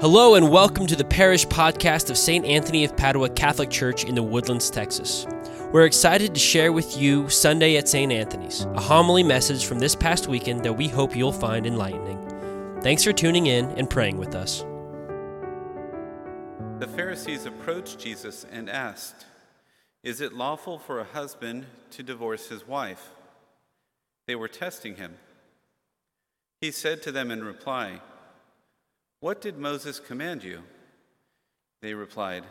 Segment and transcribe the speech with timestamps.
[0.00, 2.46] Hello, and welcome to the parish podcast of St.
[2.46, 5.26] Anthony of Padua Catholic Church in the Woodlands, Texas.
[5.72, 8.10] We're excited to share with you Sunday at St.
[8.10, 12.18] Anthony's, a homily message from this past weekend that we hope you'll find enlightening.
[12.80, 14.64] Thanks for tuning in and praying with us.
[16.78, 19.26] The Pharisees approached Jesus and asked,
[20.02, 23.10] Is it lawful for a husband to divorce his wife?
[24.26, 25.16] They were testing him.
[26.62, 28.00] He said to them in reply,
[29.20, 30.62] what did Moses command you?
[31.82, 32.44] They replied,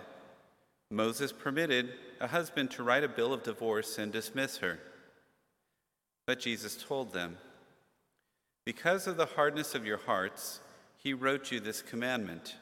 [0.91, 4.79] Moses permitted a husband to write a bill of divorce and dismiss her.
[6.27, 7.37] But Jesus told them,
[8.65, 10.59] Because of the hardness of your hearts,
[10.97, 12.55] he wrote you this commandment.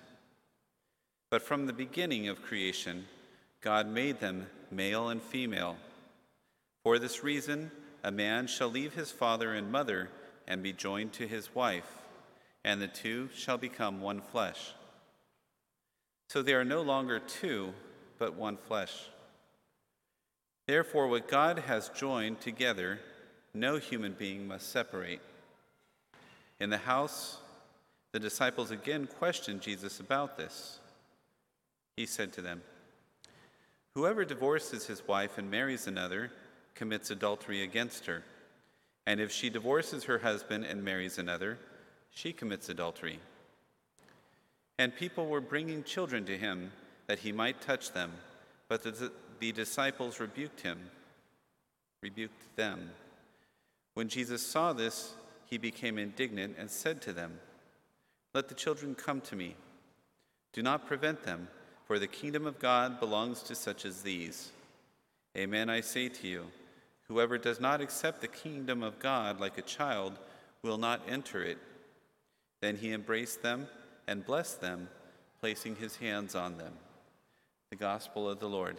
[1.29, 3.05] But from the beginning of creation,
[3.61, 5.75] God made them male and female.
[6.83, 7.71] For this reason,
[8.03, 10.09] a man shall leave his father and mother
[10.47, 12.06] and be joined to his wife
[12.67, 14.73] and the two shall become one flesh.
[16.27, 17.73] So they are no longer two,
[18.19, 19.05] but one flesh.
[20.67, 22.99] Therefore, what God has joined together,
[23.53, 25.21] no human being must separate.
[26.59, 27.37] In the house,
[28.11, 30.79] the disciples again questioned Jesus about this.
[31.95, 32.61] He said to them,
[33.95, 36.33] Whoever divorces his wife and marries another
[36.75, 38.23] commits adultery against her.
[39.05, 41.59] And if she divorces her husband and marries another,
[42.11, 43.19] she commits adultery.
[44.79, 46.71] And people were bringing children to him
[47.07, 48.11] that he might touch them,
[48.67, 50.79] but the, the disciples rebuked him,
[52.03, 52.91] rebuked them.
[53.93, 55.13] When Jesus saw this,
[55.45, 57.39] he became indignant and said to them,
[58.33, 59.55] Let the children come to me.
[60.53, 61.47] Do not prevent them,
[61.85, 64.51] for the kingdom of God belongs to such as these.
[65.37, 66.45] Amen, I say to you,
[67.07, 70.19] whoever does not accept the kingdom of God like a child
[70.61, 71.57] will not enter it.
[72.61, 73.67] Then he embraced them
[74.07, 74.89] and blessed them,
[75.39, 76.73] placing his hands on them.
[77.69, 78.77] The Gospel of the Lord.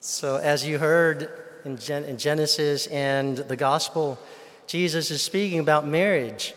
[0.00, 1.30] So, as you heard
[1.64, 4.18] in, Gen- in Genesis and the Gospel,
[4.66, 6.54] Jesus is speaking about marriage.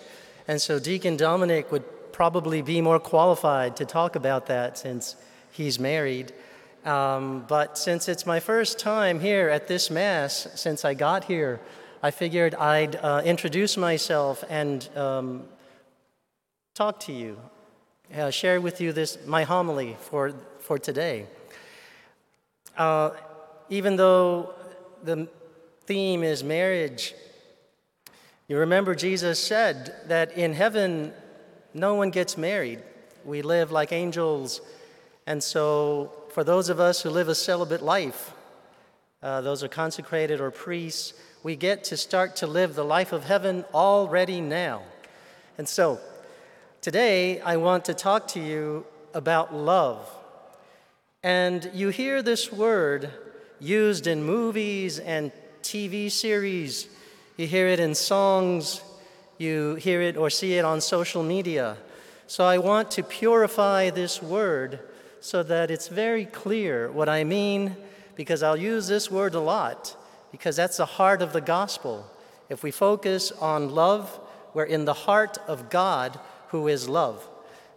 [0.47, 5.15] And so, Deacon Dominic would probably be more qualified to talk about that since
[5.51, 6.33] he's married.
[6.85, 11.59] Um, but since it's my first time here at this Mass since I got here,
[12.01, 15.43] I figured I'd uh, introduce myself and um,
[16.73, 17.37] talk to you,
[18.15, 21.25] uh, share with you this my homily for for today.
[22.77, 23.09] Uh,
[23.67, 24.53] even though
[25.03, 25.27] the
[25.81, 27.15] theme is marriage,
[28.47, 31.11] you remember Jesus said that in heaven
[31.73, 32.79] no one gets married.
[33.25, 34.61] We live like angels,
[35.27, 38.33] and so for those of us who live a celibate life,
[39.21, 43.23] uh, those are consecrated or priests we get to start to live the life of
[43.23, 44.81] heaven already now.
[45.57, 45.99] And so,
[46.81, 50.09] today I want to talk to you about love.
[51.23, 53.09] And you hear this word
[53.59, 55.31] used in movies and
[55.63, 56.87] TV series,
[57.37, 58.81] you hear it in songs,
[59.37, 61.77] you hear it or see it on social media.
[62.27, 64.79] So I want to purify this word
[65.21, 67.75] so that it's very clear what I mean,
[68.15, 69.95] because I'll use this word a lot
[70.31, 72.05] because that's the heart of the gospel.
[72.49, 74.19] If we focus on love,
[74.53, 76.19] we're in the heart of God
[76.49, 77.27] who is love.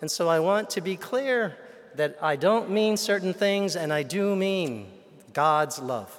[0.01, 1.57] And so I want to be clear
[1.95, 4.91] that I don't mean certain things and I do mean
[5.33, 6.19] God's love.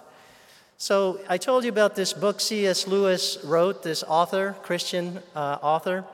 [0.77, 2.87] So I told you about this book C.S.
[2.87, 6.05] Lewis wrote, this author, Christian uh, author,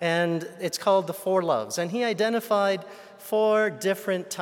[0.00, 1.78] and it's called The Four Loves.
[1.78, 2.84] And he identified
[3.18, 4.38] four different,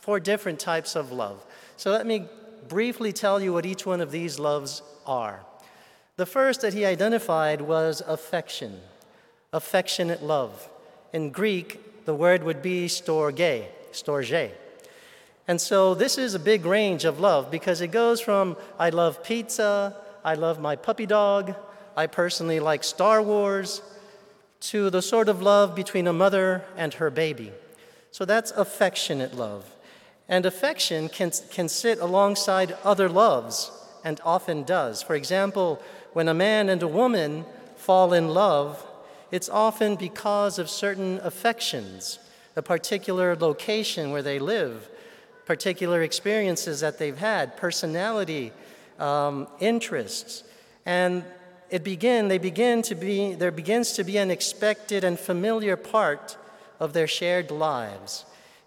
[0.00, 1.44] four different types of love.
[1.76, 2.26] So let me
[2.68, 5.40] briefly tell you what each one of these loves are.
[6.16, 8.80] The first that he identified was affection,
[9.52, 10.68] affectionate love.
[11.12, 14.52] In Greek, the word would be storge, storge.
[15.46, 19.22] And so this is a big range of love because it goes from I love
[19.22, 21.54] pizza, I love my puppy dog,
[21.96, 23.82] I personally like Star Wars,
[24.60, 27.52] to the sort of love between a mother and her baby.
[28.10, 29.73] So that's affectionate love.
[30.28, 33.70] And affection can, can sit alongside other loves,
[34.04, 35.02] and often does.
[35.02, 35.82] For example,
[36.12, 37.44] when a man and a woman
[37.76, 38.86] fall in love,
[39.30, 42.18] it's often because of certain affections,
[42.54, 44.88] a particular location where they live,
[45.44, 48.52] particular experiences that they've had, personality,
[48.98, 50.44] um, interests.
[50.86, 51.24] And
[51.70, 56.36] it begin, they begin to be, there begins to be an expected and familiar part
[56.78, 58.24] of their shared lives.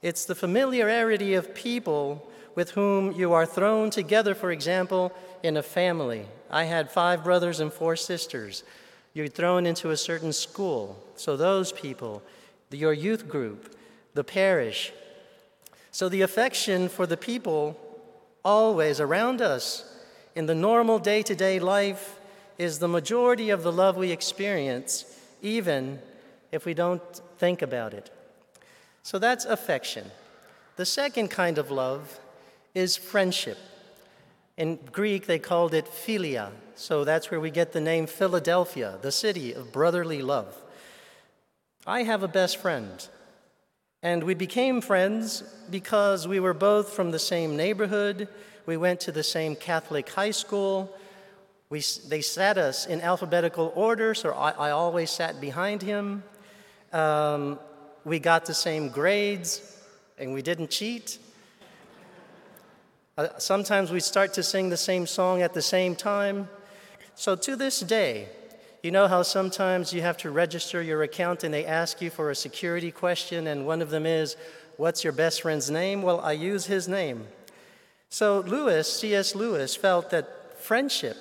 [0.08, 5.12] It's the familiarity of people with whom you are thrown together, for example,
[5.44, 6.28] in a family.
[6.50, 8.64] I had five brothers and four sisters.
[9.14, 10.98] You're thrown into a certain school.
[11.18, 12.24] So, those people,
[12.72, 13.76] your youth group,
[14.14, 14.94] the parish.
[15.92, 17.78] So, the affection for the people
[18.46, 19.94] always around us
[20.36, 22.18] in the normal day to day life
[22.58, 25.04] is the majority of the love we experience,
[25.42, 26.00] even
[26.54, 27.04] if we don't
[27.40, 28.10] think about it.
[29.08, 30.12] So, that's affection.
[30.76, 32.20] The second kind of love
[32.76, 33.58] is friendship.
[34.58, 39.14] In Greek, they called it philia, so that's where we get the name Philadelphia, the
[39.14, 40.54] city of brotherly love.
[41.86, 43.08] I have a best friend,
[44.04, 48.28] and we became friends because we were both from the same neighborhood.
[48.66, 50.94] We went to the same Catholic high school.
[51.70, 56.26] We, they sat us in alphabetical order, so I, I always sat behind him.
[56.92, 57.60] Um,
[58.08, 59.62] we got the same grades
[60.18, 61.20] and we didn't cheat.
[63.18, 66.48] Uh, sometimes we start to sing the same song at the same time.
[67.16, 68.30] So to this day,
[68.82, 72.32] you know how sometimes you have to register your account and they ask you for
[72.32, 74.38] a security question, and one of them is,
[74.78, 76.02] What's your best friend's name?
[76.02, 77.28] Well, I use his name.
[78.10, 79.36] So Lewis, C.S.
[79.36, 81.18] Lewis, felt that friendship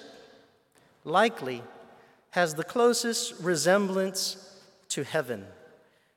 [1.03, 1.65] likely
[2.31, 4.61] has the closest resemblance
[4.91, 5.47] to heaven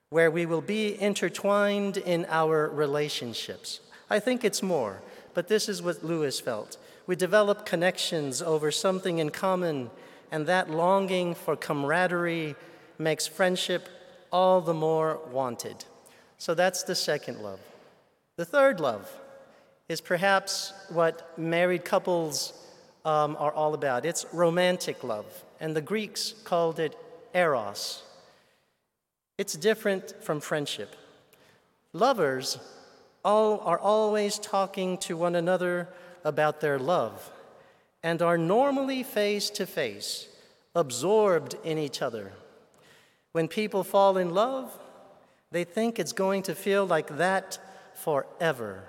[0.09, 3.79] where we will be intertwined in our relationships.
[4.09, 5.01] I think it's more,
[5.35, 6.77] but this is what Lewis felt.
[7.05, 9.91] We develop connections over something in common,
[10.31, 12.55] and that longing for camaraderie
[12.97, 13.87] makes friendship
[14.31, 15.85] all the more wanted.
[16.39, 17.59] So that's the second love.
[18.35, 19.11] The third love
[19.89, 22.53] is perhaps what married couples
[23.05, 25.25] um, are all about it's romantic love,
[25.59, 26.97] and the Greeks called it
[27.33, 28.03] eros.
[29.39, 30.97] It's different from friendship.
[31.93, 32.59] Lovers
[33.23, 35.87] all are always talking to one another
[36.25, 37.31] about their love
[38.03, 40.27] and are normally face to face,
[40.75, 42.33] absorbed in each other.
[43.31, 44.77] When people fall in love,
[45.51, 47.59] they think it's going to feel like that
[47.95, 48.83] forever.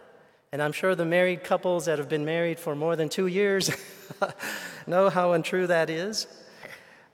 [0.50, 3.70] And I'm sure the married couples that have been married for more than two years
[4.88, 6.26] know how untrue that is.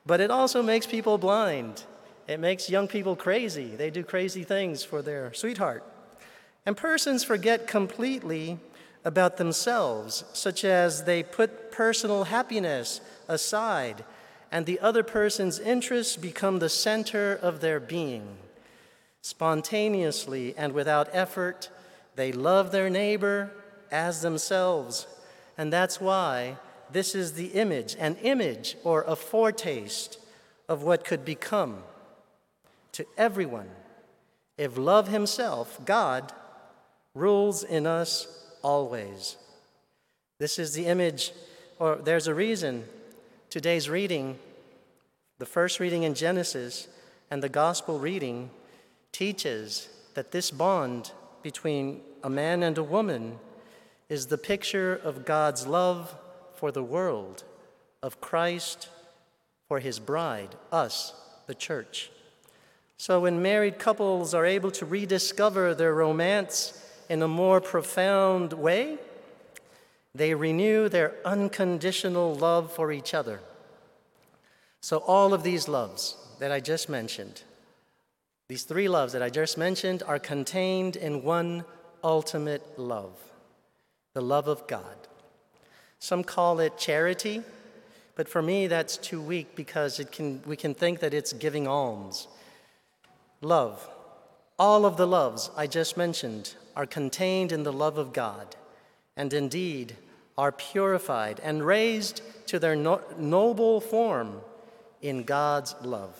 [0.07, 1.85] But it also makes people blind
[2.29, 3.77] it makes young people crazy.
[3.77, 5.85] They do crazy things for their sweetheart.
[6.65, 8.59] And persons forget completely
[9.05, 14.05] about themselves, such as they put personal happiness aside,
[14.51, 18.27] and the other person's interests become the center of their being.
[19.23, 21.71] Spontaneously and without effort,
[22.17, 23.53] they love their neighbor
[23.93, 25.07] as themselves.
[25.57, 26.57] And that's why
[26.91, 30.19] this is the image, an image or a foretaste
[30.69, 31.83] of what could become
[32.97, 33.69] to everyone.
[34.57, 36.33] If love himself, God,
[37.15, 38.27] rules in us
[38.63, 39.37] always.
[40.39, 41.33] This is the image,
[41.79, 42.85] or there's a reason
[43.51, 44.39] today's reading,
[45.39, 46.89] the first reading in Genesis
[47.31, 48.49] and the gospel reading,
[49.13, 53.39] teaches that this bond between a man and a woman
[54.09, 56.17] is the picture of God's love
[56.55, 57.45] for the world,
[58.03, 58.89] of Christ
[59.69, 61.13] for his bride, us,
[61.47, 62.11] the church.
[62.99, 68.99] So when married couples are able to rediscover their romance in a more profound way,
[70.15, 73.41] they renew their unconditional love for each other.
[74.81, 77.43] So, all of these loves that I just mentioned,
[78.49, 81.65] these three loves that I just mentioned, are contained in one
[82.03, 83.13] ultimate love
[84.15, 84.97] the love of God.
[85.99, 87.43] Some call it charity,
[88.15, 91.69] but for me, that's too weak because it can, we can think that it's giving
[91.69, 92.27] alms.
[93.41, 93.89] Love.
[94.59, 98.57] All of the loves I just mentioned are contained in the love of God,
[99.17, 99.97] and indeed
[100.39, 104.41] are purified and raised to their no- noble form
[105.01, 106.15] in God's love.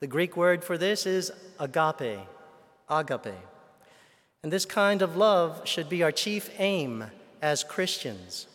[0.00, 2.20] The Greek word for this is agape,
[2.88, 3.34] agape.
[4.42, 7.10] And this kind of love should be our chief aim
[7.42, 8.46] as Christians.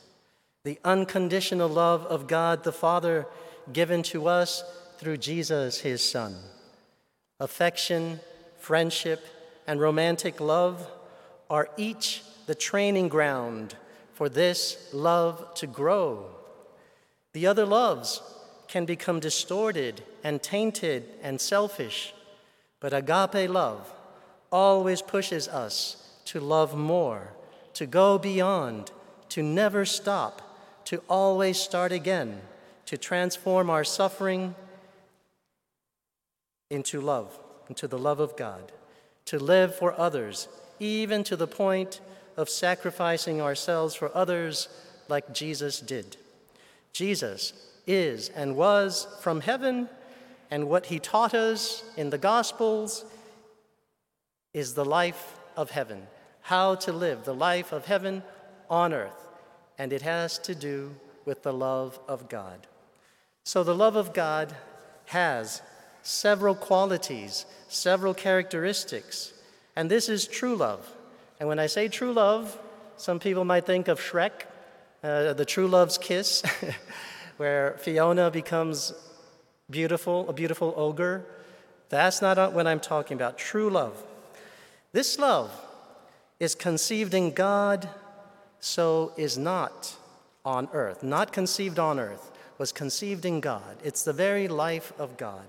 [0.64, 3.28] The unconditional love of God the Father
[3.72, 4.64] given to us
[4.98, 6.36] through Jesus, his Son.
[7.40, 8.20] Affection,
[8.58, 9.26] friendship,
[9.68, 10.90] and romantic love
[11.50, 13.76] are each the training ground
[14.14, 16.28] for this love to grow.
[17.34, 18.22] The other loves
[18.68, 22.14] can become distorted and tainted and selfish,
[22.80, 23.92] but agape love
[24.52, 27.34] always pushes us to love more,
[27.74, 28.92] to go beyond,
[29.30, 30.42] to never stop,
[30.86, 32.42] to always start again,
[32.86, 34.54] to transform our suffering
[36.74, 37.40] into love,
[37.70, 38.72] into the love of God,
[39.26, 40.48] to live for others,
[40.80, 42.02] even to the point
[42.36, 44.68] of sacrificing ourselves for others
[45.08, 46.18] like Jesus did.
[46.92, 47.54] Jesus
[47.86, 49.88] is and was from heaven
[50.54, 53.06] And what he taught us in the Gospels
[54.54, 56.06] is the life of heaven,
[56.42, 58.22] how to live the life of heaven
[58.70, 59.30] on earth.
[59.80, 62.68] And it has to do with the love of God.
[63.44, 64.56] So the love of God
[65.06, 65.64] has
[66.04, 69.34] several qualities, several characteristics,
[69.76, 70.94] and this is true love.
[71.40, 72.58] And when I say true love,
[72.98, 74.46] some people might think of Shrek,
[75.04, 76.44] uh, the true love's kiss,
[77.38, 78.94] where Fiona becomes
[79.70, 81.26] beautiful, a beautiful ogre.
[81.90, 83.38] That's not what I'm talking about.
[83.38, 84.02] True love.
[84.92, 85.52] This love
[86.40, 87.90] is conceived in God,
[88.60, 89.96] so is not
[90.46, 91.04] on earth.
[91.04, 93.78] Not conceived on earth, was conceived in God.
[93.84, 95.46] It's the very life of God.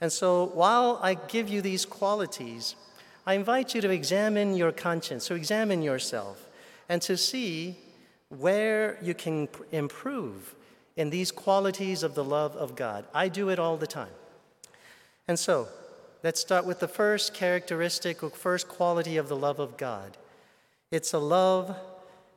[0.00, 2.76] And so while I give you these qualities,
[3.26, 6.46] I invite you to examine your conscience, to examine yourself,
[6.88, 7.76] and to see
[8.28, 10.54] where you can improve
[10.96, 13.04] in these qualities of the love of God.
[13.14, 14.12] I do it all the time.
[15.26, 15.68] And so,
[16.22, 20.16] let's start with the first characteristic or first quality of the love of God.
[20.90, 21.76] It's a love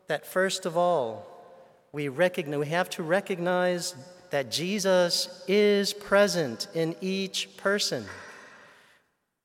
[0.07, 1.25] that, first of all,
[1.93, 3.95] we recognize, we have to recognize
[4.31, 8.05] that Jesus is present in each person.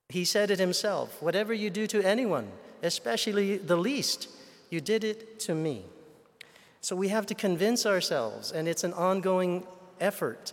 [0.09, 2.49] He said it himself whatever you do to anyone,
[2.83, 4.29] especially the least,
[4.71, 5.85] you did it to me.
[6.81, 9.67] So we have to convince ourselves, and it's an ongoing
[10.01, 10.53] effort.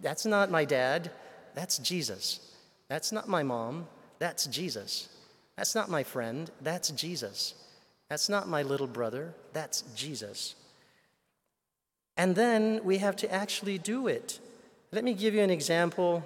[0.00, 1.10] That's not my dad,
[1.54, 2.54] that's Jesus.
[2.88, 3.88] That's not my mom,
[4.20, 5.08] that's Jesus.
[5.56, 7.54] That's not my friend, that's Jesus.
[8.08, 10.54] That's not my little brother, that's Jesus.
[12.16, 14.38] And then we have to actually do it.
[14.90, 16.22] Let me give you an example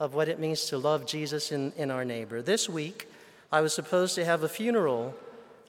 [0.00, 2.42] of what it means to love Jesus in, in our neighbor.
[2.42, 3.08] This week,
[3.50, 5.14] I was supposed to have a funeral,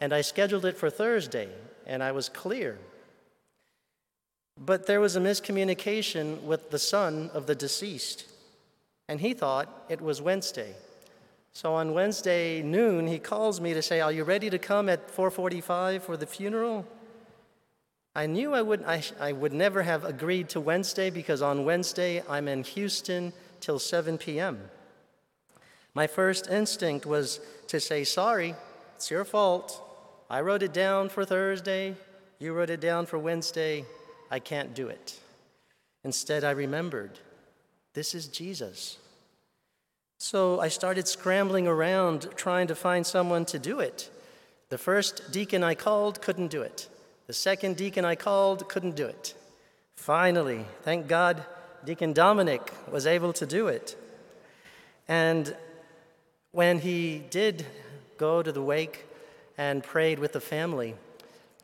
[0.02, 1.50] and I scheduled it for Thursday,
[1.86, 2.78] and I was clear.
[4.58, 8.26] But there was a miscommunication with the son of the deceased,
[9.08, 10.76] and he thought it was Wednesday.
[11.54, 15.10] So on Wednesday noon, he calls me to say, "Are you ready to come at
[15.10, 16.86] 4:45 for the funeral?"
[18.20, 22.22] I knew I would, I, I would never have agreed to Wednesday because on Wednesday
[22.28, 24.60] I'm in Houston till 7 p.m.
[25.94, 28.56] My first instinct was to say, Sorry,
[28.98, 29.82] it's your fault.
[30.30, 31.96] I wrote it down for Thursday,
[32.40, 33.86] you wrote it down for Wednesday.
[34.30, 35.18] I can't do it.
[36.04, 37.20] Instead, I remembered
[37.94, 38.98] this is Jesus.
[40.18, 44.10] So I started scrambling around trying to find someone to do it.
[44.68, 46.90] The first deacon I called couldn't do it.
[47.30, 49.36] The second deacon I called couldn't do it.
[49.96, 51.46] Finally, thank God,
[51.86, 53.96] Deacon Dominic was able to do it.
[55.08, 55.56] And
[56.54, 57.68] when he did
[58.18, 59.06] go to the wake
[59.60, 60.96] and prayed with the family,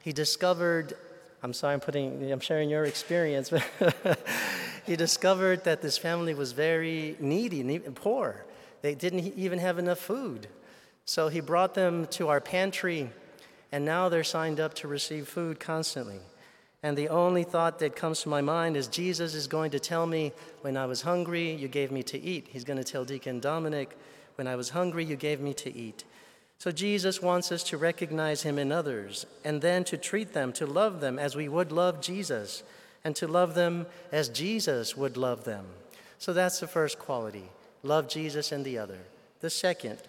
[0.04, 0.94] he discovered
[1.42, 3.66] I'm sorry, I'm putting, I'm sharing your experience, but
[4.86, 8.46] he discovered that this family was very needy and poor.
[8.84, 10.46] They didn't even have enough food.
[11.06, 13.10] So he brought them to our pantry
[13.72, 16.20] and now they're signed up to receive food constantly.
[16.84, 20.06] And the only thought that comes to my mind is Jesus is going to tell
[20.06, 22.48] me, when I was hungry, you gave me to eat.
[22.52, 23.98] He's going to tell Deacon Dominic,
[24.36, 26.04] when I was hungry, you gave me to eat.
[26.58, 30.66] So Jesus wants us to recognize him in others and then to treat them, to
[30.66, 32.64] love them as we would love Jesus,
[33.04, 35.66] and to love them as Jesus would love them.
[36.18, 37.50] So that's the first quality
[37.84, 38.98] love Jesus and the other.
[39.42, 40.00] The second,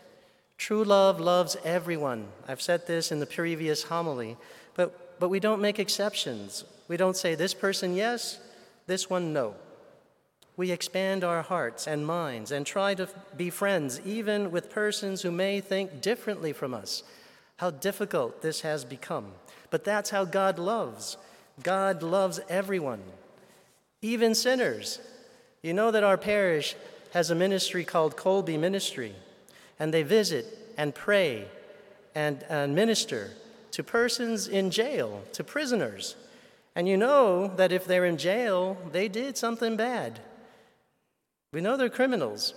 [0.59, 2.29] True love loves everyone.
[2.49, 4.37] I've said this in the previous homily,
[4.75, 6.65] but, but we don't make exceptions.
[6.89, 8.39] We don't say this person yes,
[8.87, 9.55] this one no.
[10.57, 15.31] We expand our hearts and minds and try to be friends even with persons who
[15.31, 17.03] may think differently from us.
[17.59, 19.33] How difficult this has become.
[19.71, 21.19] But that's how God loves.
[21.63, 23.03] God loves everyone,
[24.01, 25.01] even sinners.
[25.63, 26.77] You know that our parish
[27.13, 29.15] has a ministry called Kolbe Ministry
[29.79, 31.49] and they visit and pray
[32.15, 33.31] and, and minister
[33.73, 36.17] to persons in jail, to prisoners.
[36.75, 40.21] And you know that if they're in jail, they did something bad.
[41.53, 42.55] We know they're criminals,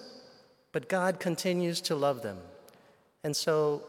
[0.71, 2.37] but God continues to love them.
[3.23, 3.83] And so,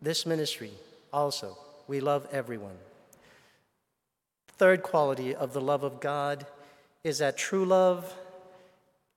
[0.00, 0.72] this ministry
[1.12, 1.56] also,
[1.86, 2.76] we love everyone.
[4.56, 6.46] Third quality of the love of God
[7.02, 8.12] is that true love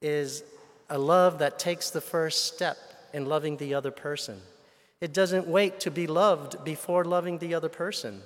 [0.01, 0.43] is
[0.89, 2.77] a love that takes the first step
[3.17, 4.39] in loving the other person.
[5.01, 8.21] It doesn't wait to be loved before loving the other person,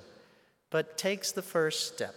[0.70, 2.14] but takes the first step.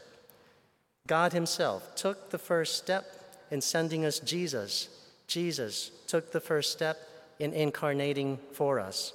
[1.07, 3.05] God Himself took the first step
[3.49, 4.89] in sending us Jesus.
[5.25, 6.97] Jesus took the first step
[7.39, 9.13] in incarnating for us.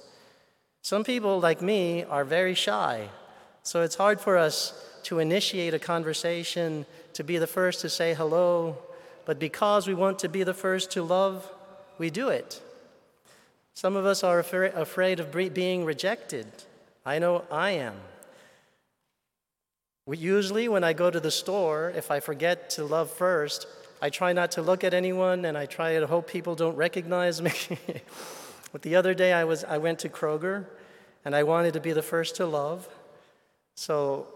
[0.81, 3.09] Some people, like me, are very shy,
[3.61, 8.15] so it's hard for us to initiate a conversation, to be the first to say
[8.15, 8.77] hello,
[9.25, 11.47] but because we want to be the first to love,
[11.99, 12.59] we do it.
[13.73, 16.47] Some of us are afraid of being rejected.
[17.05, 17.95] I know I am.
[20.07, 23.65] Usually, when I go to the store, if I forget to love first,
[24.01, 27.41] I try not to look at anyone and I try to hope people don't recognize
[27.41, 27.51] me.
[28.71, 30.65] but the other day, I, was, I went to Kroger
[31.23, 32.89] and I wanted to be the first to love.
[33.75, 34.27] So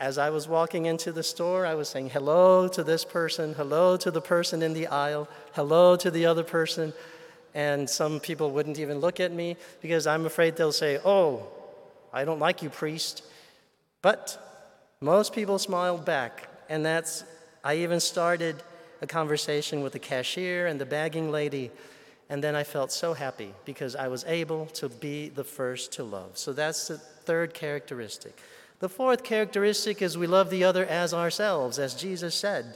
[0.00, 3.96] as I was walking into the store, I was saying hello to this person, hello
[3.98, 6.92] to the person in the aisle, hello to the other person.
[7.54, 11.46] And some people wouldn't even look at me because I'm afraid they'll say, Oh,
[12.12, 13.24] I don't like you, priest.
[14.00, 14.38] But
[15.00, 16.48] most people smiled back.
[16.68, 17.24] And that's,
[17.64, 18.62] I even started
[19.00, 21.70] a conversation with the cashier and the bagging lady.
[22.28, 26.04] And then I felt so happy because I was able to be the first to
[26.04, 26.38] love.
[26.38, 28.38] So that's the third characteristic.
[28.78, 32.74] The fourth characteristic is we love the other as ourselves, as Jesus said.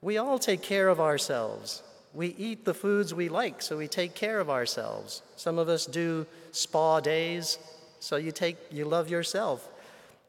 [0.00, 1.82] We all take care of ourselves.
[2.12, 5.22] We eat the foods we like, so we take care of ourselves.
[5.36, 7.58] Some of us do spa days,
[8.00, 9.68] so you take you love yourself.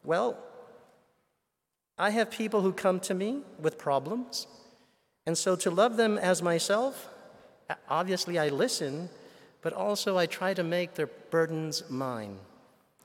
[0.04, 0.38] Well,
[1.98, 4.48] I have people who come to me with problems,
[5.26, 7.08] and so to love them as myself,
[7.90, 9.10] obviously I listen,
[9.62, 12.38] but also I try to make their burdens mine.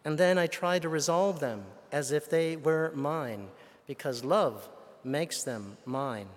[0.05, 3.49] And then I try to resolve them as if they were mine,
[3.87, 4.69] because love
[5.05, 6.29] makes them mine.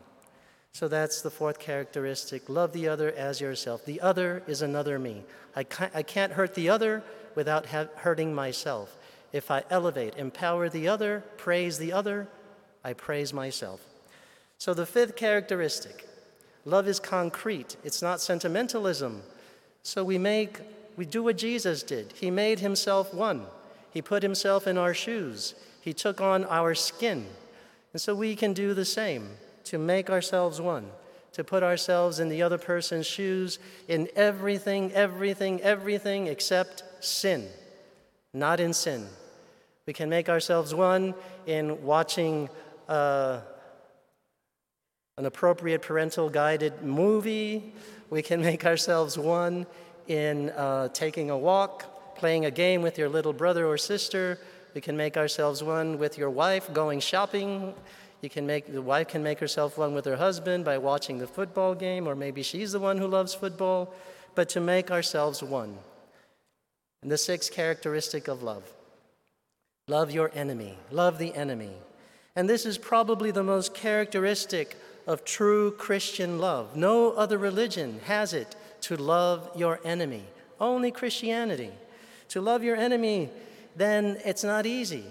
[0.73, 3.85] So that's the fourth characteristic love the other as yourself.
[3.85, 5.23] The other is another me.
[5.55, 7.03] I can't, I can't hurt the other
[7.35, 8.95] without ha- hurting myself.
[9.31, 12.27] If I elevate, empower the other, praise the other,
[12.83, 13.81] I praise myself.
[14.57, 16.07] So the fifth characteristic
[16.65, 19.23] love is concrete, it's not sentimentalism.
[19.83, 20.59] So we make,
[20.97, 22.13] we do what Jesus did.
[22.13, 23.45] He made himself one.
[23.91, 25.55] He put himself in our shoes.
[25.81, 27.25] He took on our skin.
[27.93, 29.29] And so we can do the same
[29.69, 30.87] to make ourselves one,
[31.33, 37.47] to put ourselves in the other person's shoes in everything, everything, everything except sin,
[38.33, 39.07] not in sin.
[39.85, 41.15] We can make ourselves one
[41.45, 42.49] in watching
[42.87, 43.41] uh,
[45.17, 47.73] an appropriate parental guided movie.
[48.09, 49.65] We can make ourselves one
[50.07, 51.85] in uh, taking a walk
[52.19, 54.37] playing a game with your little brother or sister.
[54.75, 57.73] We can make ourselves one with your wife going shopping.
[58.21, 61.27] You can make the wife can make herself one with her husband by watching the
[61.27, 63.93] football game, or maybe she's the one who loves football.
[64.35, 65.77] But to make ourselves one.
[67.01, 68.63] And the sixth characteristic of love
[69.87, 71.71] love your enemy, love the enemy.
[72.35, 74.77] And this is probably the most characteristic
[75.07, 76.75] of true Christian love.
[76.75, 80.23] No other religion has it to love your enemy,
[80.59, 81.71] only Christianity.
[82.29, 83.29] To love your enemy,
[83.75, 85.05] then it's not easy.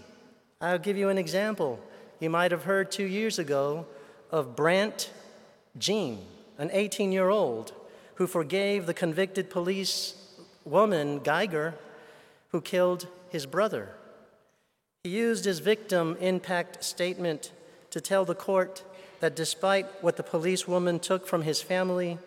[0.61, 1.81] I'll give you an example.
[2.21, 3.87] You might have heard two years ago
[4.31, 5.11] of Brandt
[5.79, 6.19] Jean,
[6.59, 7.73] an 18 year old
[8.17, 10.15] who forgave the convicted police
[10.65, 11.75] woman, Guyger,
[12.51, 13.91] who killed his brother.
[15.05, 17.53] He used his victim impact statement
[17.91, 18.83] to tell the court
[19.21, 22.19] that despite what the police woman took from his family,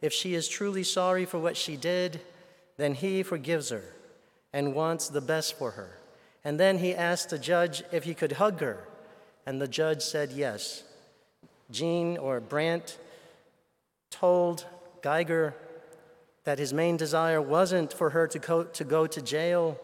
[0.00, 2.20] if she is truly sorry for what she did,
[2.76, 3.82] then he forgives her
[4.52, 5.98] and wants the best for her.
[6.44, 8.86] And then he asked the judge if he could hug her,
[9.46, 10.84] and the judge said yes.
[11.70, 12.98] Jean or Brandt
[14.10, 14.66] told
[15.02, 15.54] Guyger
[16.44, 19.78] that his main desire wasn't for her to go, to go to jail,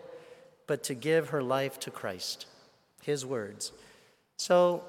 [0.67, 2.47] but to give her life to Christ.
[3.03, 3.73] His words.
[4.37, 4.83] So,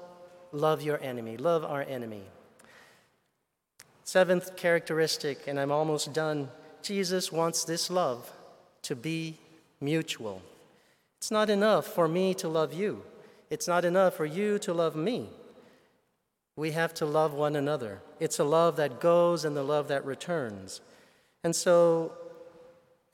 [0.52, 2.22] love your enemy, love our enemy.
[4.04, 6.48] Seventh characteristic, and I'm almost done
[6.82, 8.32] Jesus wants this love
[8.82, 9.38] to be
[9.80, 10.42] mutual.
[11.18, 13.02] It's not enough for me to love you,
[13.50, 15.28] it's not enough for you to love me.
[16.56, 18.00] We have to love one another.
[18.18, 20.80] It's a love that goes and the love that returns.
[21.44, 22.12] And so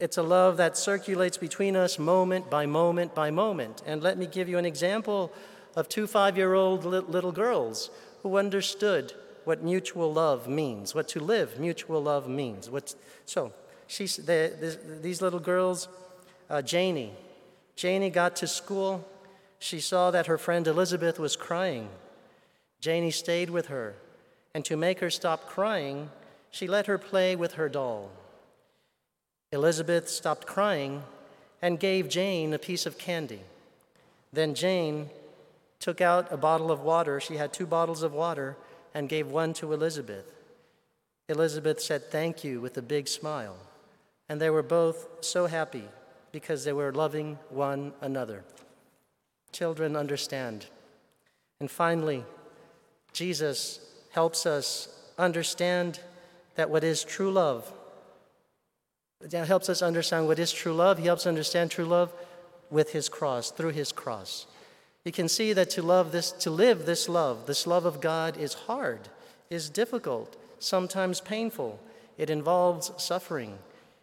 [0.00, 3.82] it's a love that circulates between us moment by moment by moment.
[3.86, 5.30] And let me give you an example
[5.76, 7.90] of two five year old little girls
[8.22, 9.12] who understood
[9.44, 12.70] what mutual love means, what to live mutual love means.
[12.70, 13.52] What's, so,
[13.86, 15.88] she's, the, these little girls
[16.48, 17.12] uh, Janie.
[17.76, 19.06] Janie got to school.
[19.64, 21.88] She saw that her friend Elizabeth was crying.
[22.80, 23.94] Janie stayed with her,
[24.54, 26.10] and to make her stop crying,
[26.50, 28.10] she let her play with her doll.
[29.52, 31.02] Elizabeth stopped crying
[31.62, 33.40] and gave Jane a piece of candy.
[34.34, 35.08] Then Jane
[35.80, 37.18] took out a bottle of water.
[37.18, 38.58] She had two bottles of water
[38.92, 40.30] and gave one to Elizabeth.
[41.30, 43.56] Elizabeth said thank you with a big smile,
[44.28, 45.88] and they were both so happy
[46.32, 48.44] because they were loving one another.
[49.54, 50.66] Children understand.
[51.60, 52.24] And finally,
[53.12, 53.78] Jesus
[54.10, 56.00] helps us understand
[56.56, 57.72] that what is true love,
[59.32, 60.98] helps us understand what is true love.
[60.98, 62.12] He helps us understand true love
[62.68, 64.46] with his cross, through his cross.
[65.04, 68.36] You can see that to love this, to live this love, this love of God
[68.36, 69.08] is hard,
[69.50, 71.78] is difficult, sometimes painful.
[72.18, 73.58] It involves suffering.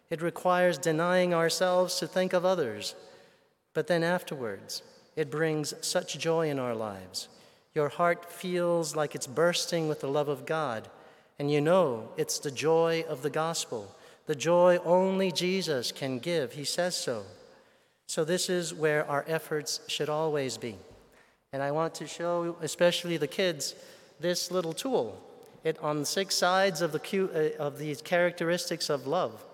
[0.08, 2.94] It requires denying ourselves to think of others.
[3.74, 4.82] But then afterwards,
[5.16, 7.28] it brings such joy in our lives.
[7.74, 10.88] Your heart feels like it's bursting with the love of God,
[11.38, 13.94] and you know it's the joy of the gospel,
[14.26, 16.52] the joy only Jesus can give.
[16.52, 17.24] He says so.
[18.06, 20.76] So, this is where our efforts should always be.
[21.52, 23.74] And I want to show, especially the kids,
[24.20, 25.20] this little tool.
[25.64, 29.44] It on six sides of the uh, of these characteristics of love,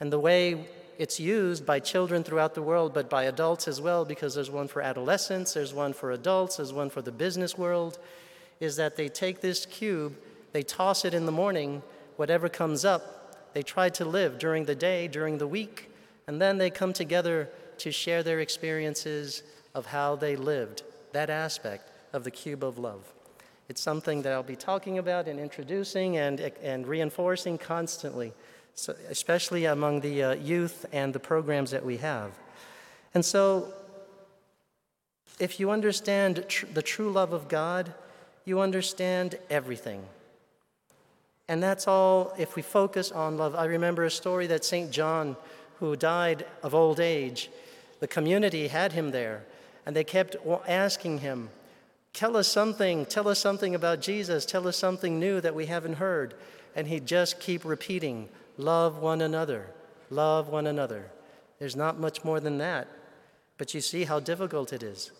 [0.00, 0.66] and the way
[0.98, 4.68] it's used by children throughout the world, but by adults as well, because there's one
[4.68, 7.98] for adolescents, there's one for adults, there's one for the business world,
[8.60, 10.16] is that they take this cube,
[10.52, 11.82] they toss it in the morning,
[12.16, 15.90] whatever comes up, they try to live during the day, during the week,
[16.26, 19.42] and then they come together to share their experiences
[19.74, 23.12] of how they lived, that aspect of the cube of love.
[23.68, 28.32] It's something that I'll be talking about and introducing and, and reinforcing constantly
[28.74, 32.32] so especially among the uh, youth and the programs that we have.
[33.14, 33.72] And so,
[35.38, 37.94] if you understand tr- the true love of God,
[38.44, 40.04] you understand everything.
[41.48, 43.54] And that's all if we focus on love.
[43.54, 44.90] I remember a story that St.
[44.90, 45.36] John,
[45.78, 47.50] who died of old age,
[48.00, 49.44] the community had him there,
[49.86, 51.50] and they kept asking him,
[52.12, 55.94] Tell us something, tell us something about Jesus, tell us something new that we haven't
[55.94, 56.34] heard.
[56.76, 59.66] And he'd just keep repeating, Love one another.
[60.10, 61.10] Love one another.
[61.58, 62.88] There's not much more than that.
[63.58, 65.12] But you see how difficult it is.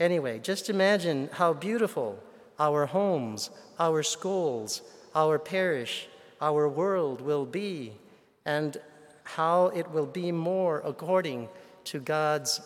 [0.00, 2.18] Anyway, just imagine how beautiful
[2.58, 4.82] our homes, our schools,
[5.14, 6.08] our parish,
[6.40, 7.92] our world will be,
[8.44, 8.78] and
[9.24, 11.48] how it will be more according
[11.84, 12.60] to God's,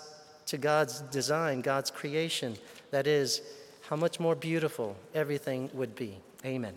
[0.46, 2.56] to God's design, God's creation.
[2.90, 3.42] That is,
[3.88, 6.18] how much more beautiful everything would be.
[6.44, 6.74] Amen.